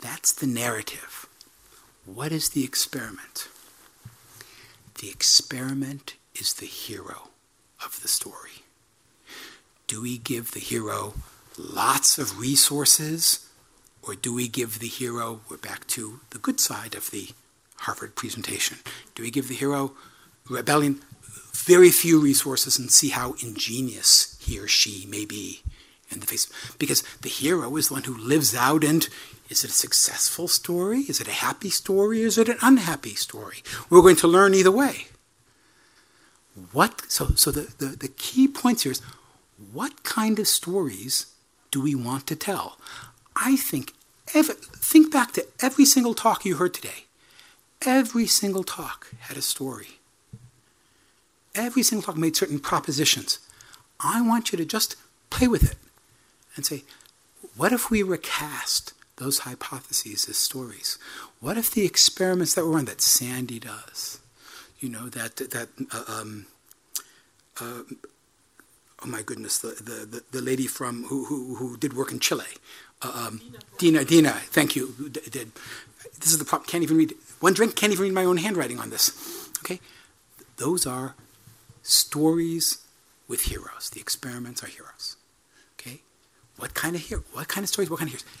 That's 0.00 0.32
the 0.32 0.46
narrative. 0.46 1.26
What 2.04 2.32
is 2.32 2.50
the 2.50 2.64
experiment? 2.64 3.48
The 5.00 5.08
experiment 5.08 6.16
is 6.34 6.52
the 6.54 6.66
hero 6.66 7.28
of 7.84 8.02
the 8.02 8.08
story. 8.08 8.64
Do 9.86 10.02
we 10.02 10.18
give 10.18 10.50
the 10.50 10.60
hero 10.60 11.14
lots 11.56 12.18
of 12.18 12.40
resources, 12.40 13.48
or 14.02 14.14
do 14.14 14.34
we 14.34 14.48
give 14.48 14.80
the 14.80 14.88
hero, 14.88 15.40
we're 15.48 15.58
back 15.58 15.86
to 15.88 16.20
the 16.30 16.38
good 16.38 16.58
side 16.58 16.94
of 16.94 17.10
the 17.10 17.28
Harvard 17.76 18.16
presentation, 18.16 18.78
do 19.14 19.22
we 19.22 19.30
give 19.30 19.48
the 19.48 19.54
hero 19.54 19.92
rebellion 20.48 21.00
very 21.52 21.90
few 21.90 22.20
resources 22.20 22.78
and 22.78 22.90
see 22.90 23.10
how 23.10 23.34
ingenious 23.42 24.36
he 24.40 24.58
or 24.58 24.66
she 24.66 25.06
may 25.08 25.24
be 25.24 25.62
in 26.10 26.18
the 26.20 26.26
face? 26.26 26.48
Because 26.78 27.02
the 27.20 27.28
hero 27.28 27.76
is 27.76 27.88
the 27.88 27.94
one 27.94 28.04
who 28.04 28.16
lives 28.16 28.54
out 28.54 28.82
and 28.82 29.08
is 29.52 29.64
it 29.64 29.70
a 29.70 29.74
successful 29.74 30.48
story? 30.48 31.00
Is 31.00 31.20
it 31.20 31.28
a 31.28 31.42
happy 31.46 31.68
story? 31.68 32.22
Is 32.22 32.38
it 32.38 32.48
an 32.48 32.56
unhappy 32.62 33.14
story? 33.14 33.62
We're 33.90 34.00
going 34.00 34.16
to 34.16 34.26
learn 34.26 34.54
either 34.54 34.70
way. 34.70 35.08
What 36.72 37.02
so 37.08 37.28
so 37.36 37.50
the, 37.50 37.72
the, 37.78 37.96
the 37.96 38.08
key 38.08 38.48
points 38.48 38.82
here 38.82 38.92
is 38.92 39.02
what 39.72 40.04
kind 40.04 40.38
of 40.38 40.48
stories 40.48 41.26
do 41.70 41.82
we 41.82 41.94
want 41.94 42.26
to 42.28 42.36
tell? 42.36 42.78
I 43.36 43.56
think 43.56 43.92
every, 44.34 44.54
think 44.54 45.12
back 45.12 45.32
to 45.32 45.46
every 45.60 45.84
single 45.84 46.14
talk 46.14 46.44
you 46.46 46.56
heard 46.56 46.74
today. 46.74 47.04
Every 47.82 48.26
single 48.26 48.64
talk 48.64 49.12
had 49.20 49.36
a 49.36 49.42
story. 49.42 49.98
Every 51.54 51.82
single 51.82 52.06
talk 52.06 52.16
made 52.16 52.36
certain 52.36 52.58
propositions. 52.58 53.38
I 54.00 54.22
want 54.22 54.50
you 54.50 54.56
to 54.56 54.64
just 54.64 54.96
play 55.28 55.46
with 55.46 55.62
it 55.70 55.76
and 56.56 56.64
say, 56.64 56.84
what 57.56 57.72
if 57.72 57.90
we 57.90 58.02
recast 58.02 58.94
those 59.16 59.40
hypotheses 59.40 60.28
as 60.28 60.36
stories? 60.36 60.98
What 61.40 61.58
if 61.58 61.70
the 61.70 61.84
experiments 61.84 62.54
that 62.54 62.64
were 62.64 62.78
on 62.78 62.86
that 62.86 63.00
Sandy 63.00 63.58
does, 63.58 64.20
you 64.80 64.88
know, 64.88 65.08
that, 65.08 65.36
that 65.36 65.68
uh, 65.92 66.04
um, 66.08 66.46
uh, 67.60 67.82
oh 69.04 69.06
my 69.06 69.22
goodness, 69.22 69.58
the, 69.58 69.68
the, 69.68 70.22
the, 70.30 70.40
lady 70.40 70.66
from 70.66 71.04
who, 71.04 71.24
who, 71.24 71.56
who 71.56 71.76
did 71.76 71.94
work 71.94 72.12
in 72.12 72.18
Chile, 72.18 72.44
uh, 73.02 73.28
um, 73.28 73.40
Dina, 73.78 74.04
Dina, 74.04 74.30
thank 74.30 74.76
you, 74.76 74.94
did. 75.10 75.52
This 76.18 76.32
is 76.32 76.38
the 76.38 76.44
problem, 76.44 76.68
can't 76.68 76.82
even 76.82 76.96
read, 76.96 77.14
one 77.40 77.52
drink, 77.52 77.74
can't 77.76 77.92
even 77.92 78.04
read 78.04 78.12
my 78.12 78.24
own 78.24 78.36
handwriting 78.36 78.78
on 78.78 78.90
this. 78.90 79.50
Okay? 79.60 79.80
Those 80.56 80.86
are 80.86 81.14
stories 81.82 82.78
with 83.28 83.42
heroes. 83.42 83.90
The 83.90 84.00
experiments 84.00 84.62
are 84.62 84.68
heroes. 84.68 85.16
Okay? 85.78 86.00
What 86.56 86.74
kind 86.74 86.94
of 86.94 87.02
hero? 87.02 87.24
What 87.32 87.48
kind 87.48 87.64
of 87.64 87.68
stories? 87.68 87.90
What 87.90 87.98
kind 87.98 88.12
of 88.12 88.20
heroes? 88.20 88.38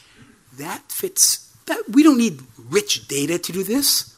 That 0.58 0.90
fits. 0.90 1.48
That 1.66 1.84
we 1.88 2.02
don't 2.02 2.18
need 2.18 2.42
rich 2.58 3.08
data 3.08 3.38
to 3.38 3.52
do 3.52 3.62
this. 3.62 4.16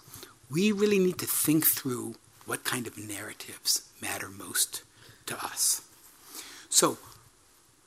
We 0.50 0.72
really 0.72 0.98
need 0.98 1.18
to 1.18 1.26
think 1.26 1.66
through 1.66 2.16
what 2.46 2.64
kind 2.64 2.86
of 2.86 2.98
narratives 2.98 3.88
matter 4.00 4.28
most 4.28 4.82
to 5.26 5.36
us. 5.42 5.82
So, 6.68 6.98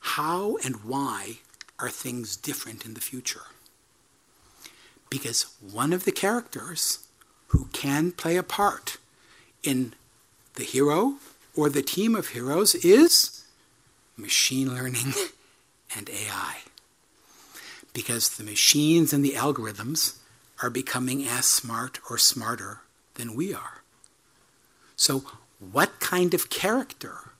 how 0.00 0.56
and 0.64 0.84
why 0.84 1.38
are 1.78 1.90
things 1.90 2.36
different 2.36 2.84
in 2.84 2.94
the 2.94 3.00
future? 3.00 3.42
Because 5.10 5.46
one 5.60 5.92
of 5.92 6.04
the 6.04 6.12
characters 6.12 7.06
who 7.48 7.66
can 7.72 8.12
play 8.12 8.36
a 8.36 8.42
part 8.42 8.98
in 9.62 9.94
the 10.54 10.64
hero 10.64 11.14
or 11.56 11.68
the 11.68 11.82
team 11.82 12.14
of 12.14 12.28
heroes 12.28 12.74
is 12.74 13.44
machine 14.16 14.74
learning 14.74 15.12
and 15.96 16.10
AI. 16.10 16.58
Because 17.98 18.28
the 18.28 18.44
machines 18.44 19.12
and 19.12 19.24
the 19.24 19.32
algorithms 19.32 20.18
are 20.62 20.70
becoming 20.70 21.26
as 21.26 21.46
smart 21.46 21.98
or 22.08 22.16
smarter 22.16 22.82
than 23.14 23.34
we 23.34 23.52
are. 23.52 23.82
So, 24.94 25.24
what 25.58 25.98
kind 25.98 26.32
of 26.32 26.48
character 26.48 27.32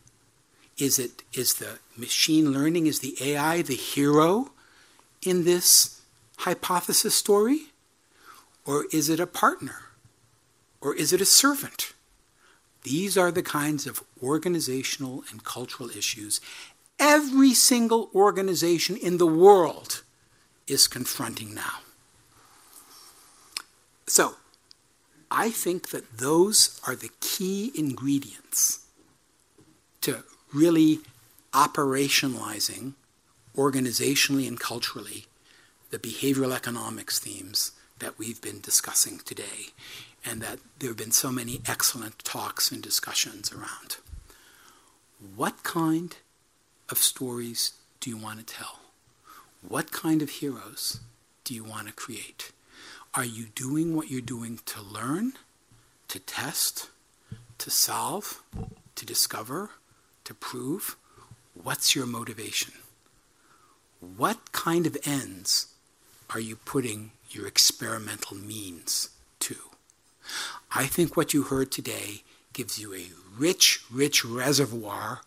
is 0.77 0.99
it? 0.99 1.23
Is 1.33 1.55
the 1.55 1.79
machine 1.97 2.51
learning, 2.51 2.89
is 2.89 2.99
the 2.99 3.15
AI 3.21 3.63
the 3.63 3.77
hero 3.77 4.51
in 5.23 5.45
this 5.45 6.01
hypothesis 6.39 7.15
story? 7.15 7.67
Or 8.67 8.87
is 8.93 9.09
it 9.09 9.21
a 9.21 9.29
partner? 9.29 9.83
Or 10.81 10.93
is 10.93 11.13
it 11.13 11.21
a 11.21 11.35
servant? 11.43 11.93
These 12.83 13.17
are 13.17 13.31
the 13.31 13.45
kinds 13.45 13.87
of 13.87 14.03
organizational 14.21 15.23
and 15.31 15.45
cultural 15.45 15.89
issues 15.91 16.41
every 16.99 17.55
single 17.55 18.11
organization 18.13 18.97
in 18.97 19.19
the 19.19 19.33
world 19.45 20.03
is 20.69 20.87
confronting 20.87 21.55
now. 21.55 21.81
So, 24.07 24.35
I 25.31 25.51
think 25.51 25.91
that 25.91 26.19
those 26.19 26.81
are 26.87 26.97
the 26.97 27.11
key 27.21 27.73
ingredients 27.75 28.87
to 30.01 30.25
really 30.53 31.01
operationalizing 31.53 32.95
organizationally 33.57 34.47
and 34.47 34.59
culturally 34.59 35.27
the 35.91 35.99
behavioral 35.99 36.55
economics 36.55 37.19
themes 37.19 37.73
that 37.99 38.19
we've 38.19 38.41
been 38.41 38.61
discussing 38.61 39.19
today 39.19 39.73
and 40.25 40.41
that 40.41 40.59
there 40.79 40.91
have 40.91 40.97
been 40.97 41.11
so 41.11 41.31
many 41.31 41.61
excellent 41.67 42.19
talks 42.21 42.71
and 42.71 42.83
discussions 42.83 43.53
around. 43.53 43.97
What 45.37 45.63
kind 45.63 46.17
of 46.89 46.99
stories 46.99 47.73
do 48.01 48.11
you 48.11 48.17
want 48.17 48.39
to 48.39 48.55
tell? 48.55 48.79
What 49.67 49.91
kind 49.91 50.23
of 50.23 50.31
heroes 50.31 51.01
do 51.45 51.53
you 51.53 51.65
want 51.65 51.89
to 51.89 51.93
create? 51.93 52.53
Are 53.15 53.25
you 53.25 53.47
doing 53.55 53.97
what 53.97 54.11
you're 54.11 54.21
doing 54.21 54.61
to 54.67 54.81
learn, 54.81 55.33
to 56.09 56.21
test, 56.21 56.91
to 57.59 57.71
solve, 57.71 58.43
to 58.95 59.05
discover, 59.05 59.71
to 60.25 60.35
prove? 60.35 60.97
What's 61.55 61.97
your 61.97 62.07
motivation? 62.07 62.75
What 64.01 64.53
kind 64.53 64.87
of 64.87 64.97
ends 65.05 65.75
are 66.31 66.41
you 66.41 66.57
putting 66.57 67.11
your 67.31 67.47
experimental 67.47 68.37
means 68.37 69.11
to? 69.41 69.57
I 70.73 70.87
think 70.87 71.17
what 71.17 71.35
you 71.35 71.43
heard 71.43 71.73
today 71.73 72.23
gives 72.53 72.79
you 72.79 72.95
a 72.95 73.07
rich, 73.37 73.81
rich 73.91 74.25
reservoir 74.25 75.23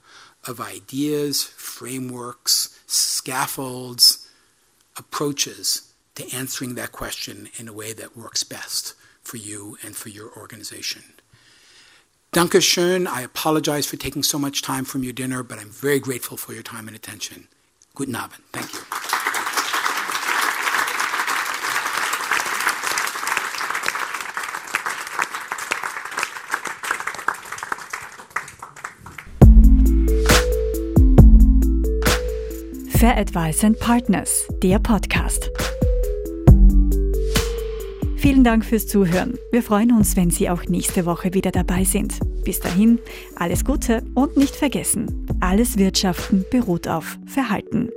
of 0.47 0.59
ideas, 0.59 1.43
frameworks, 1.43 2.79
scaffolds, 2.87 4.20
approaches 4.97 5.93
to 6.15 6.35
answering 6.35 6.75
that 6.75 6.91
question 6.91 7.49
in 7.57 7.67
a 7.67 7.73
way 7.73 7.93
that 7.93 8.17
works 8.17 8.43
best 8.43 8.93
for 9.23 9.37
you 9.37 9.77
and 9.83 9.95
for 9.95 10.09
your 10.09 10.31
organization. 10.37 11.03
Dankeschön. 12.33 13.07
I 13.07 13.21
apologize 13.21 13.85
for 13.85 13.97
taking 13.97 14.23
so 14.23 14.39
much 14.39 14.61
time 14.61 14.85
from 14.85 15.03
your 15.03 15.13
dinner, 15.13 15.43
but 15.43 15.59
I'm 15.59 15.69
very 15.69 15.99
grateful 15.99 16.37
for 16.37 16.53
your 16.53 16.63
time 16.63 16.87
and 16.87 16.95
attention. 16.95 17.47
Guten 17.93 18.15
Abend. 18.15 18.43
Thank 18.53 18.73
you. 18.73 18.80
Fair 33.01 33.17
Advice 33.17 33.63
and 33.63 33.79
Partners, 33.79 34.47
der 34.61 34.77
Podcast. 34.77 35.49
Vielen 38.15 38.43
Dank 38.43 38.63
fürs 38.63 38.85
Zuhören. 38.85 39.39
Wir 39.51 39.63
freuen 39.63 39.91
uns, 39.91 40.15
wenn 40.15 40.29
Sie 40.29 40.51
auch 40.51 40.65
nächste 40.65 41.07
Woche 41.07 41.33
wieder 41.33 41.49
dabei 41.49 41.83
sind. 41.83 42.19
Bis 42.43 42.59
dahin, 42.59 42.99
alles 43.37 43.65
Gute 43.65 44.03
und 44.13 44.37
nicht 44.37 44.55
vergessen, 44.55 45.25
alles 45.39 45.79
Wirtschaften 45.79 46.45
beruht 46.51 46.87
auf 46.87 47.17
Verhalten. 47.25 47.89